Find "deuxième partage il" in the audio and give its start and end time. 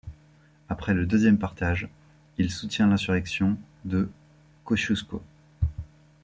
1.05-2.49